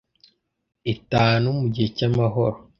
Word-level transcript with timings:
itanu 0.93 1.47
mu 1.59 1.67
gihe 1.73 1.87
cy 1.97 2.03
amahoro 2.07 2.57